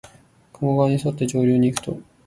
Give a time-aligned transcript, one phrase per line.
[0.51, 1.99] 加茂川にそって上流にいくと、